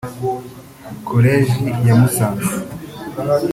[1.07, 1.51] Koleji
[1.87, 2.53] ya Musanze